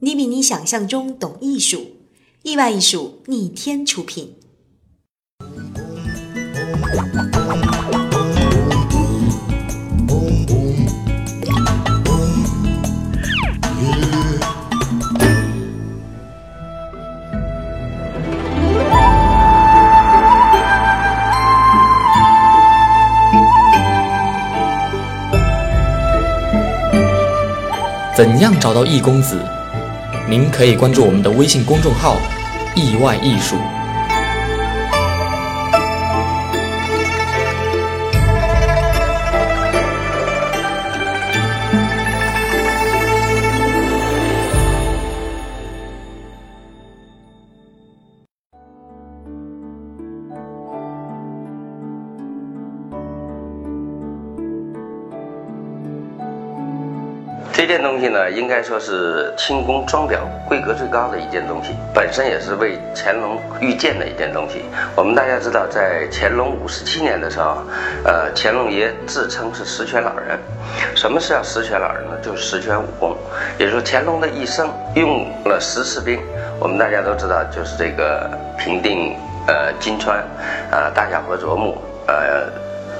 [0.00, 1.96] 你比你想象中懂艺术，
[2.44, 4.36] 意外艺术逆天出品。
[28.16, 29.40] 怎样找到易公子？
[30.28, 32.16] 您可以关注我们的微信公众号
[32.76, 33.56] “意外艺术”。
[57.68, 60.16] 件东西呢，应该说是清宫装裱
[60.48, 64.64] 规格最高的一件东西，本身也是为乾隆御鉴的一件东西。
[64.96, 67.58] 我们大家知道，在乾隆五十七年的时候，
[68.04, 70.38] 呃，乾隆爷自称是十全老人。
[70.96, 72.16] 什么是叫十全老人呢？
[72.22, 73.14] 就是十全武功，
[73.58, 76.18] 也就是说乾隆的一生用了十次兵。
[76.58, 79.14] 我们大家都知道，就是这个平定
[79.46, 80.24] 呃金川，
[80.70, 81.76] 呃大小和卓木，
[82.06, 82.48] 呃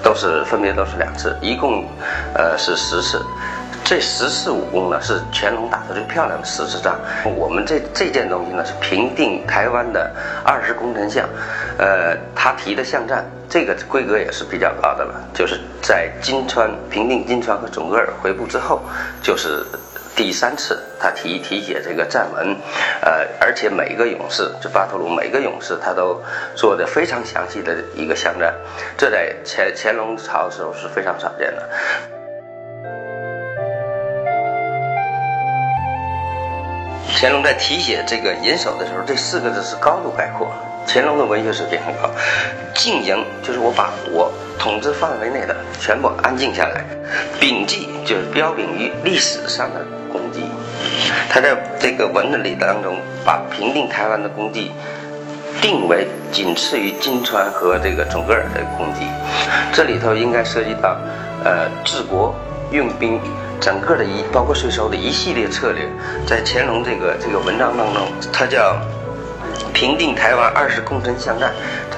[0.02, 1.84] 都是分别都是两次，一共
[2.34, 3.24] 呃是十次。
[3.88, 7.00] 这十次武功呢，是乾隆打的最漂亮的十次仗。
[7.24, 10.14] 我们这这件东西呢，是平定台湾的
[10.44, 11.26] 二十功臣像，
[11.78, 15.14] 呃，他提的像战，这个规格也是比较高的了。
[15.32, 18.82] 就是在金川平定金川和准噶尔回部之后，
[19.22, 19.64] 就是
[20.14, 22.54] 第三次他提提写这个战文，
[23.00, 26.22] 呃，而且每个勇士，就巴图鲁每个勇士，他都
[26.54, 28.54] 做的非常详细的一个像战，
[28.98, 31.66] 这在乾乾隆朝的时候是非常少见的。
[37.20, 40.46] 乾隆在题写这个银首的时候，这四个字是高度概括。
[40.86, 42.08] 乾隆的文学水平很高，
[42.76, 46.84] 静营就是我把我统治范围内的全部安静下来，
[47.40, 50.44] 秉记就是标炳于历史上的功绩。
[51.28, 54.70] 他在这个文字里当中，把平定台湾的功绩
[55.60, 59.00] 定为仅次于金川和这个准噶尔的功绩。
[59.72, 60.96] 这里头应该涉及到，
[61.42, 62.32] 呃，治国
[62.70, 63.20] 用兵。
[63.60, 65.88] 整个的一包括税收的一系列策略，
[66.26, 68.76] 在乾隆这个这个文章当中，它叫
[69.72, 71.52] 平定台湾二十功臣巷战。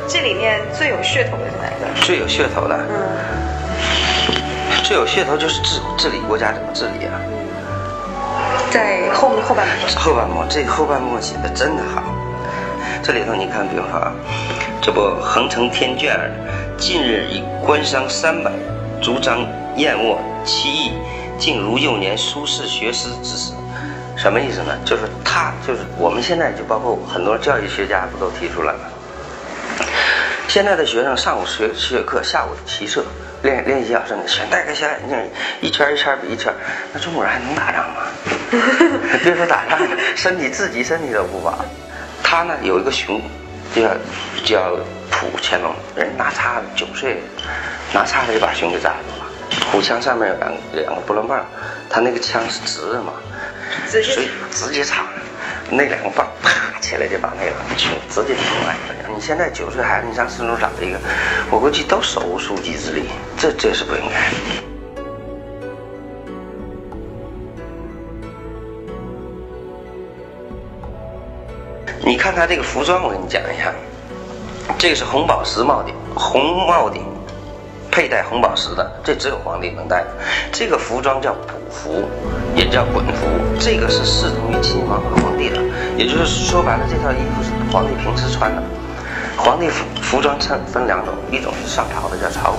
[0.08, 2.00] 这里面最有噱头的是哪个？
[2.02, 2.96] 最有噱头的，嗯，
[4.82, 7.20] 最有噱头就是治治理国家怎么治理啊？
[8.70, 9.86] 在后后半部。
[9.96, 12.02] 后半部，这后半部写的真的好。
[13.02, 14.12] 这里头你看，比如说啊，
[14.80, 16.18] 这不横城天卷，
[16.76, 18.50] 近日以官商三百，
[19.00, 19.46] 主张
[19.76, 20.92] 燕卧七亿。
[21.40, 23.52] 竟如幼年苏轼学诗之时，
[24.16, 24.78] 什么意思呢？
[24.84, 28.80] 就是他，就是我们现在就包括很多教育学家不都提出来了？
[30.46, 33.02] 现在的学生上午学学课，下午骑射
[33.42, 35.18] 练练习小身全戴个小眼镜，
[35.62, 36.52] 一圈一圈比一圈，
[36.92, 38.02] 那中国人还能打仗吗？
[39.24, 39.78] 别说打仗，
[40.14, 41.54] 身体自己身体都不保。
[42.22, 43.18] 他呢有一个熊，
[43.74, 43.88] 叫
[44.44, 44.76] 叫
[45.10, 47.22] 普乾隆，人拿叉子九岁，
[47.94, 49.29] 拿叉子就把熊给扎住了。
[49.72, 51.44] 虎枪上面有两两个拨浪棒，
[51.88, 53.12] 他那个枪是直的嘛，
[53.88, 55.04] 所以直接插，
[55.70, 59.08] 那两个棒啪起来就把那个熊直接捅来了。
[59.14, 60.98] 你现在九岁孩子，你上四中找一个，
[61.50, 64.30] 我估计都手无缚鸡之力，这这是不应该。
[72.02, 73.72] 你看他这个服装，我跟你讲一下，
[74.78, 77.04] 这个是红宝石帽顶，红帽顶。
[77.90, 80.04] 佩戴红宝石的，这只有皇帝能戴。
[80.52, 82.08] 这个服装叫补服，
[82.54, 83.26] 也叫衮服。
[83.58, 85.60] 这个是适同于亲王和皇帝的，
[85.96, 88.62] 也就是说白了，这套衣服是皇帝平时穿的。
[89.36, 92.58] 皇帝服服装分分两种，一种是上朝的叫朝服，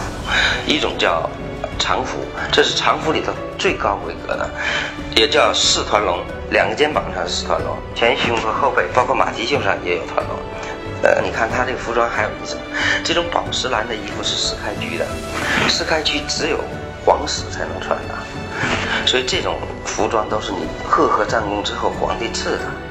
[0.65, 1.29] 一种叫
[1.77, 2.17] 常服。
[2.51, 4.49] 这是常服里头最高规格的，
[5.15, 6.19] 也叫四团龙，
[6.49, 10.35] 两个肩膀上四团龙，前胸和后背，包括马蹄袖上也有团龙。
[11.03, 12.55] 呃，你看他这个服装还有意思，
[13.03, 15.05] 这种宝石蓝的衣服是石开居的，
[15.67, 16.59] 石开居只有
[17.03, 18.13] 皇室才能穿的，
[19.07, 22.90] 所以这种服装都是你赫赫战功之后皇帝赐的。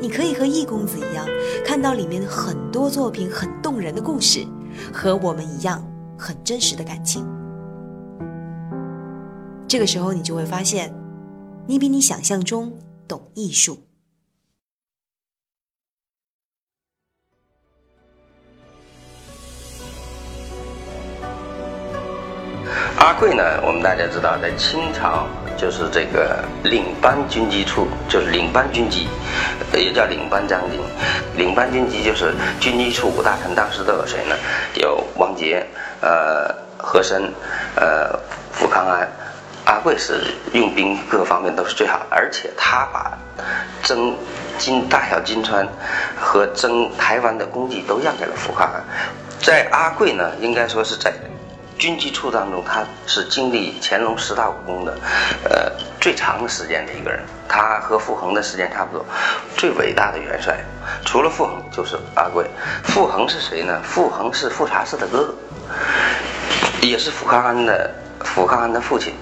[0.00, 1.26] 你可以和易公子一样，
[1.64, 4.46] 看到里面很多作品很动人的故事，
[4.92, 5.84] 和我们一样
[6.16, 7.26] 很真实的感情。
[9.66, 10.94] 这个时候，你就会发现，
[11.66, 12.72] 你比你想象中
[13.06, 13.78] 懂艺术。
[22.98, 25.26] 阿贵呢，我们大家知道，在清朝
[25.58, 29.08] 就是这个领班军机处，就是领班军机，
[29.74, 30.80] 也叫领班将军。
[31.36, 34.36] 领班军机就是军机处五大臣，当时都有谁呢？
[34.74, 35.66] 有王杰、
[36.00, 37.30] 呃和珅、
[37.74, 38.16] 呃
[38.52, 39.06] 福康安。
[39.64, 43.18] 阿贵是用兵各方面都是最好，而且他把
[43.82, 44.16] 征
[44.56, 45.68] 金大小金川
[46.18, 48.82] 和征台湾的功绩都让给了福康安。
[49.42, 51.12] 在阿贵呢，应该说是在。
[51.78, 54.98] 军机处当中，他是经历乾隆十大武功的，
[55.44, 57.20] 呃，最长的时间的一个人。
[57.48, 59.06] 他和傅恒的时间差不多，
[59.56, 60.58] 最伟大的元帅，
[61.04, 62.44] 除了傅恒就是阿贵。
[62.84, 63.80] 傅恒是谁呢？
[63.82, 65.34] 傅恒是富察氏的哥哥，
[66.82, 67.90] 也是富康安的。
[68.34, 69.14] 福康安的父亲，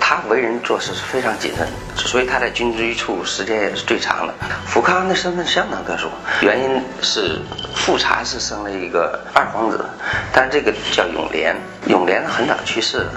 [0.00, 4.32] 他为人做事是非常谨慎，所以他在军机处时间也是最长的。
[4.66, 6.08] 福康安的身份相当特殊，
[6.40, 7.38] 原因是
[7.74, 9.84] 富察是生了一个二皇子，
[10.32, 11.54] 但是这个叫永莲，
[11.86, 13.12] 永莲很早去世了。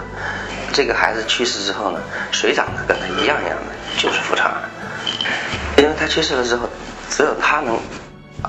[0.73, 1.99] 这个孩子去世之后呢，
[2.31, 4.51] 谁长得跟他一样一样的，就是富察，
[5.77, 6.67] 因为他去世了之后，
[7.09, 7.79] 只有他能。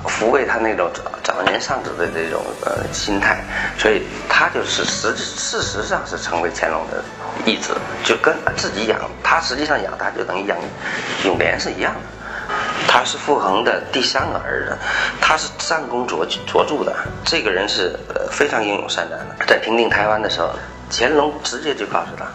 [0.05, 3.43] 抚慰他那种早早年丧子的这种呃心态，
[3.77, 7.03] 所以他就是实事实上是成为乾隆的
[7.45, 10.57] 义子，就跟自己养他实际上养他就等于养
[11.25, 11.99] 永莲是一样的。
[12.87, 14.77] 他是傅恒的第三个儿子，
[15.19, 16.95] 他是战功卓卓著的，
[17.25, 17.93] 这个人是
[18.31, 19.45] 非常英勇善战的。
[19.45, 20.51] 在平定台湾的时候，
[20.89, 22.25] 乾隆直接就告诉他。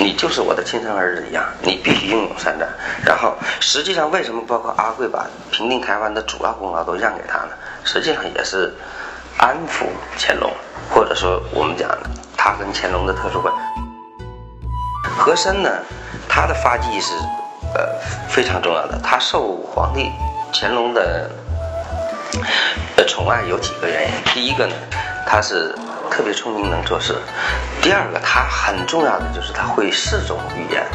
[0.00, 2.68] 你就是我的亲生儿子一样，你必须英勇善战。
[3.04, 7.50] 然后，实际上为什么包括阿贵把平定台湾的主要功劳都让给他呢？
[7.84, 8.74] 实际上也是
[9.38, 9.86] 安抚
[10.18, 10.52] 乾隆，
[10.90, 11.88] 或者说我们讲
[12.36, 13.60] 他跟乾隆的特殊关系。
[15.16, 15.70] 和珅呢，
[16.28, 17.14] 他的发迹是
[17.74, 17.88] 呃
[18.28, 20.10] 非常重要的，他受皇帝
[20.52, 21.30] 乾隆的
[22.96, 24.10] 呃宠爱有几个原因。
[24.32, 24.74] 第一个呢，
[25.26, 25.74] 他是。
[26.14, 27.12] 特别聪明，能做事。
[27.82, 30.86] 第二个，他很重要的就是他会四种语言。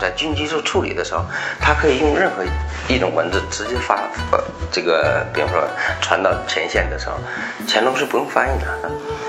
[0.00, 1.24] 在军机处处理的时候，
[1.60, 2.42] 他可以用任何
[2.88, 3.94] 一种文字直接发，
[4.32, 4.42] 呃，
[4.72, 5.62] 这个，比方说
[6.02, 7.14] 传到前线的时候，
[7.68, 8.66] 乾隆是不用翻译的。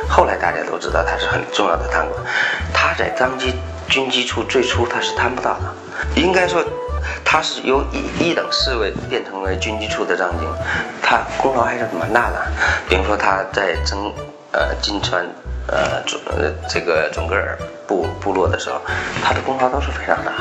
[0.09, 2.19] 后来大家都知道他是很重要的贪官。
[2.73, 3.53] 他在当机
[3.87, 5.75] 军机处最初他是贪不到的，
[6.15, 6.65] 应该说
[7.23, 10.49] 他是由一一等侍卫变成为军机处的将军，
[11.03, 12.47] 他功劳还是蛮大的。
[12.89, 14.11] 比如说他在征。
[14.51, 15.25] 呃，金川，
[15.67, 18.79] 呃，准呃这个准格尔部部落的时候，
[19.23, 20.31] 他的功劳都是非常大，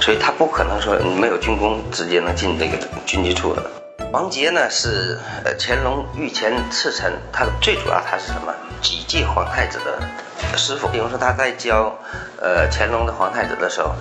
[0.00, 3.62] 所以他不可能说没有军功直接能进这个军机处的。
[4.10, 8.54] 王杰呢是呃乾隆御前侍臣，他最主要他是什么？
[8.80, 10.88] 几届皇太子的师傅。
[10.88, 11.94] 比如说他在教
[12.40, 13.92] 呃乾隆的皇太子的时候，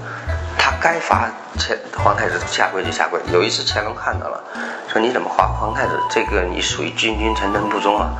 [0.57, 3.19] 他该罚乾皇太子下跪就下跪。
[3.33, 4.41] 有一次乾隆看到了，
[4.87, 5.99] 说你怎么罚皇太子？
[6.09, 8.13] 这个你属于君君臣臣不忠啊。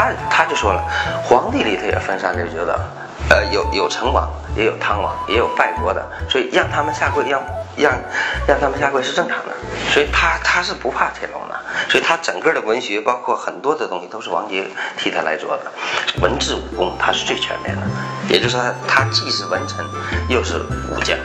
[0.00, 0.82] 他他就说了，
[1.22, 2.74] 皇帝里头也分三六九等，
[3.28, 7.42] 呃，有有成王，也有汤王，也有败国的，所以让他们下跪，让
[7.76, 7.92] 让
[8.46, 9.54] 让他们下跪是正常的。
[9.92, 14.64] 所以他他是不怕乾隆的，所以他整个的文学，包括很多的东西，都是王杰
[14.96, 15.70] 替他来做的。
[16.22, 17.82] 文治武功他是最全面的，
[18.30, 19.84] 也就是说他既是文臣，
[20.30, 20.56] 又是
[20.90, 21.18] 武将。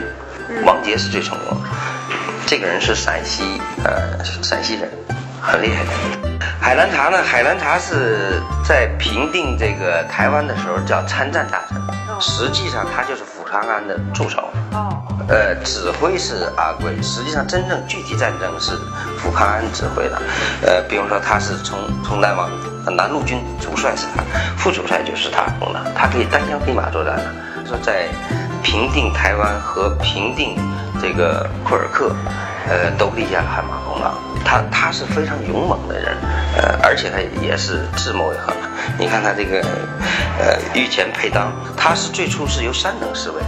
[0.66, 1.70] 王杰是最成功的，
[2.46, 4.92] 这个人是陕西呃陕西人，
[5.42, 6.25] 很厉害的。
[6.66, 7.22] 海兰察呢？
[7.22, 11.80] 海兰察是在平定这个台湾的时候叫参战大臣，
[12.20, 14.50] 实际上他就是福康安的助手。
[14.72, 14.98] 哦，
[15.30, 18.72] 呃，指挥是阿贵，实际上真正具体战争是
[19.16, 20.20] 福康安指挥的。
[20.66, 22.50] 呃，比如说他是从从南往
[22.98, 24.24] 南陆军主帅是他，
[24.58, 27.26] 副主帅就是他功的，他可以单枪匹马作战的。
[27.68, 28.08] 说在
[28.64, 30.58] 平定台湾和平定
[31.00, 32.12] 这个库尔克，
[32.68, 34.16] 呃，都立下了汗马功劳。
[34.44, 36.16] 他他是非常勇猛的人，
[36.58, 38.56] 呃，而且他也是智谋也很。
[38.98, 39.62] 你看他这个，
[40.40, 43.42] 呃，御前佩当，他是最初是由三等侍卫，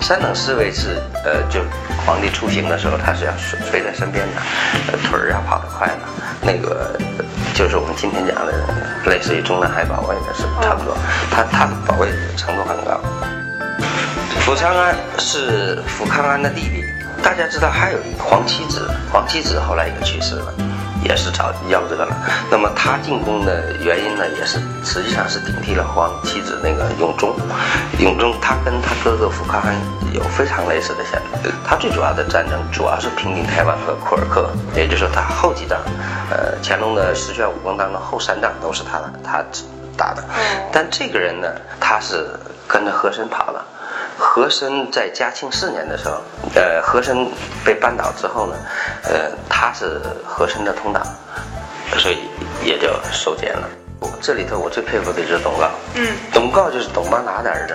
[0.00, 1.60] 三等侍卫是呃，就
[2.06, 4.42] 皇帝出行的时候，他是要随随在身边的，
[4.92, 6.00] 呃，腿儿要跑得快的，
[6.42, 6.98] 那个。
[7.52, 8.54] 就是我们今天讲的
[9.04, 10.96] 类似于中南海保卫的是差不多，
[11.30, 12.98] 他他的保卫程度很高。
[14.40, 16.82] 福昌安是福康安的弟弟，
[17.22, 20.54] 大家知道还有一个黄七子，黄七子后来也去世了。
[21.02, 22.16] 也是找夭折了。
[22.50, 27.34] 那么他进宫的原因呢，也是实际上是顶替了皇妻子那个永忠。
[27.98, 29.74] 永忠他跟他哥哥福康安
[30.12, 31.20] 有非常类似的相
[31.64, 35.78] 他最主要的战争主要是平定台湾和库尔克，也就是他后几仗，
[36.30, 39.44] 呃，乾隆的十全武功当中后三仗都是他他
[39.96, 40.24] 打的。
[40.72, 42.28] 但这个人呢，他是
[42.66, 43.64] 跟着和珅跑了。
[44.20, 46.20] 和珅在嘉庆四年的时候，
[46.54, 47.26] 呃，和珅
[47.64, 48.54] 被扳倒之后呢，
[49.04, 51.02] 呃，他是和珅的同党，
[51.96, 52.28] 所以
[52.62, 53.66] 也就收监了。
[54.20, 57.74] 这里头我最佩服的就是董诰，嗯，董诰就是董邦达的儿子，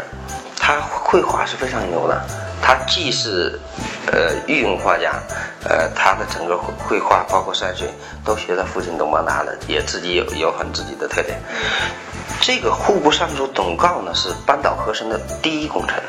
[0.56, 2.22] 他绘画是非常牛的，
[2.66, 3.60] 他既是
[4.12, 5.22] 呃御用画家，
[5.70, 7.88] 呃，他的整个绘画包括山水
[8.26, 11.38] 都学他父亲董邦达的，也自己有有很自己的特点。
[12.42, 16.02] 这个户部尚书董诰呢，是扳倒和珅的第一功臣。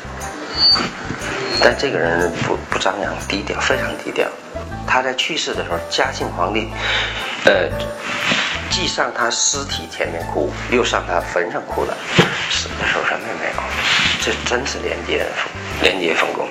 [1.61, 4.27] 但这个人不不张扬，低调，非常低调。
[4.87, 6.71] 他在去世的时候，嘉庆皇帝，
[7.45, 7.69] 呃，
[8.71, 11.95] 既上他尸体前面哭，又上他坟上哭了。
[12.49, 13.61] 死的时候什么也没有，
[14.27, 15.25] 这真是廉洁
[15.81, 16.49] 廉洁奉公。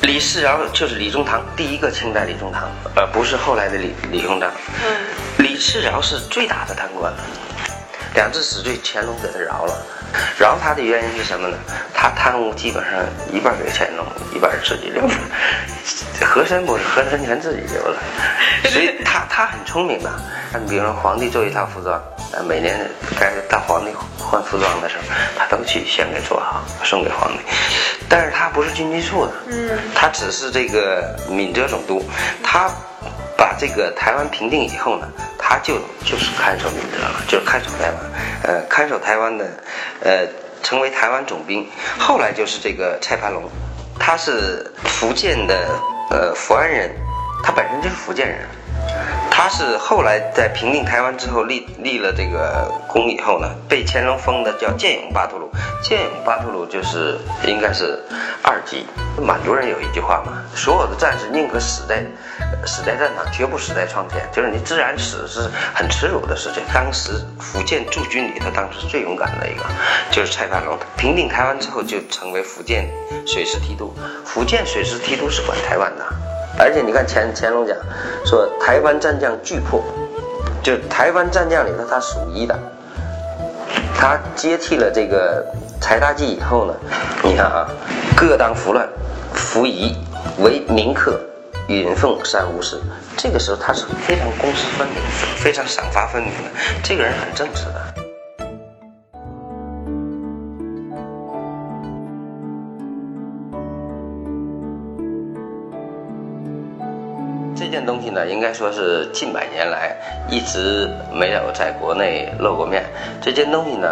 [0.00, 4.50] 李世尧就是李中堂第一个清代李中堂，而不是后来的李李鸿章。
[4.84, 4.96] 嗯，
[5.38, 7.14] 李世尧是最大的贪官。
[8.14, 9.74] 两次死罪，乾隆给他饶了。
[10.38, 11.58] 饶他的原因是什么呢？
[11.92, 12.92] 他贪污基本上
[13.32, 15.02] 一半给乾隆，一半自己留。
[16.24, 17.98] 和珅不是和珅全自己留了，
[18.70, 20.10] 所以他他很聪明的。
[20.60, 22.00] 你比如说皇帝做一套服装，
[22.46, 25.02] 每年该到皇帝换服装的时候，
[25.36, 27.38] 他都去先给做好，送给皇帝。
[28.08, 32.04] 但是他不是军机处的，嗯，他只是这个闽浙总督，
[32.42, 32.70] 他。
[33.36, 35.08] 把这个台湾平定以后呢，
[35.54, 37.96] 他就就是看守闽浙了，就是看守台湾，
[38.42, 39.46] 呃，看守台湾的，
[40.00, 40.26] 呃，
[40.64, 41.64] 成为台湾总兵。
[41.96, 43.48] 后来就是这个蔡盘龙，
[43.96, 45.70] 他是福建的，
[46.10, 46.90] 呃，福安人，
[47.44, 48.38] 他本身就是福建人。
[49.44, 55.50] 他是后来在平定台湾之后立立了这个功以后呢，被乾隆封的叫建勇巴图鲁。
[55.82, 58.02] 建勇巴图鲁就是应该是
[58.42, 58.86] 二级。
[59.20, 62.02] 满族人有一句话嘛，所有的战士宁可死在
[62.64, 64.26] 死在战场，绝不死在窗前。
[64.32, 66.62] 就是你自然死是很耻辱的事情。
[66.72, 69.62] 当时福建驻军里头，当时最勇敢的一个
[70.10, 70.78] 就是蔡盘龙。
[70.96, 72.88] 平定台湾之后，就成为福建
[73.26, 73.94] 水师提督。
[74.24, 76.33] 福建水师提督是管台湾的。
[76.58, 77.76] 而且你看乾乾隆讲
[78.24, 79.82] 说台湾战将巨破，
[80.62, 82.58] 就台湾战将里头他属一的，
[83.96, 85.44] 他接替了这个
[85.80, 86.74] 柴大济以后呢，
[87.22, 87.68] 你看啊，
[88.16, 88.88] 各当服乱，
[89.32, 89.96] 服仪
[90.38, 91.20] 为民客，
[91.68, 92.80] 允奉三无事。
[93.16, 94.96] 这个时候他是非常公私分明，
[95.36, 96.50] 非常赏罚分明的，
[96.82, 98.03] 这个人很正直的。
[108.14, 109.94] 呢，应该说是近百年来
[110.30, 112.84] 一直没有在国内露过面。
[113.20, 113.88] 这件东西呢，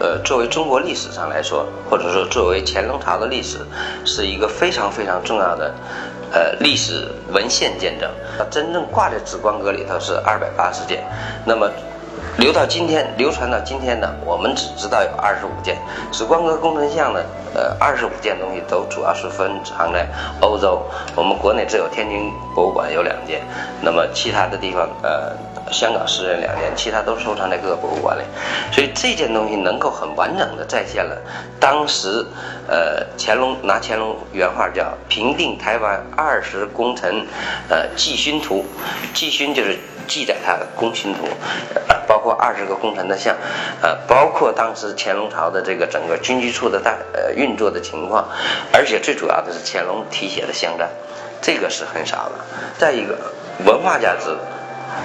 [0.00, 3.58] 呃，作为中国历史上来说，或者说作为乾隆朝的历史，
[4.04, 5.72] 是一个非常非常重要的，
[6.32, 8.10] 呃，历史文献见证。
[8.36, 11.04] 它真正挂在紫光阁里头是二百八十件，
[11.44, 11.70] 那么。
[12.38, 15.78] 留到今天，流传到今天呢，我们只知道有二十五件。
[16.12, 17.20] 紫光阁工程像呢，
[17.56, 20.06] 呃，二十五件东西都主要是分藏在
[20.42, 20.82] 欧洲，
[21.14, 23.40] 我们国内只有天津博物馆有两件，
[23.80, 25.32] 那么其他的地方，呃，
[25.72, 28.22] 香港私人两件，其他都收藏在各个博物馆里。
[28.70, 31.16] 所以这件东西能够很完整的再现了
[31.58, 32.26] 当时，
[32.68, 37.26] 呃，乾隆拿乾隆原话叫“平定台湾二十功臣，
[37.70, 38.66] 呃，记勋图”，
[39.14, 39.78] 记勋就是。
[40.08, 41.24] 记载他的功勋图，
[41.88, 43.34] 呃，包括二十个功臣的像，
[43.82, 48.26] 呃，包括当时乾隆朝的这个整个军机处的大呃运运作的情况，
[48.72, 50.90] 而且最主要的是乾隆题写的乡战，
[51.40, 52.32] 这个是很少的。
[52.76, 53.16] 再一个，
[53.64, 54.36] 文化价值，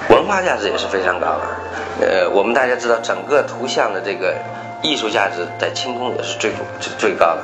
[0.10, 2.07] 文化价值也是非常高的。
[2.07, 4.36] 呃，我们大家知道，整个图像的这个
[4.81, 7.43] 艺术价值在清宫也是最最最高的。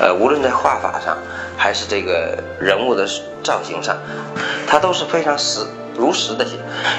[0.00, 1.16] 呃，无论在画法上，
[1.56, 3.06] 还是这个人物的
[3.44, 3.96] 造型上，
[4.66, 5.60] 它都是非常实。
[5.96, 6.52] 如实的写，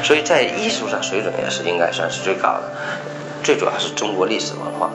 [0.03, 2.63] 所以在艺术上水准也是应该算是最高的。
[3.41, 4.91] 最主要是中国历史文化，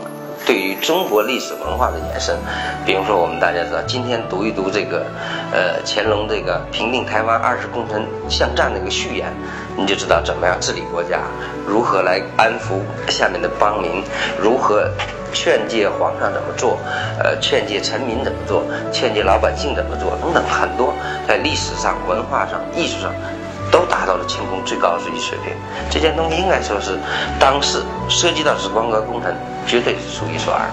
[0.46, 2.38] 对于中国历史文化的延伸，
[2.86, 5.04] 比如说我们大家知道，今天读一读这个，
[5.50, 9.26] 呃，乾隆这个平定台湾二十功臣巷战那个序言，
[9.76, 11.18] 你就知道怎么样治理国家，
[11.66, 12.78] 如何来安抚
[13.10, 14.04] 下面的邦民，
[14.40, 14.88] 如何
[15.32, 16.78] 劝诫皇上怎么做，
[17.18, 18.62] 呃，劝诫臣民怎么做，
[18.92, 20.94] 劝诫老百姓怎么做等等很多，
[21.26, 23.12] 在历史上、文化上、艺术上。
[23.70, 25.52] 都达到了轻工最高水技水平。
[25.90, 26.99] 这件东西应该说是
[27.38, 29.32] 当时涉及到紫光阁工程，
[29.66, 30.68] 绝对是数一数二。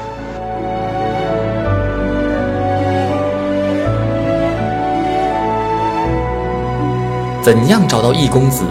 [7.41, 8.63] 怎样找到易公子？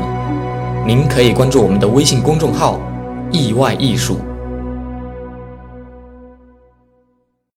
[0.86, 2.80] 您可以关注我们的微信公众号
[3.30, 4.18] “意外艺术”。